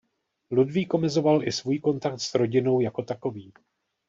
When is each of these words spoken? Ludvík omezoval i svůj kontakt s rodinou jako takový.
Ludvík 0.51 0.93
omezoval 0.93 1.47
i 1.47 1.51
svůj 1.51 1.79
kontakt 1.79 2.19
s 2.19 2.35
rodinou 2.35 2.79
jako 2.81 3.03
takový. 3.03 3.53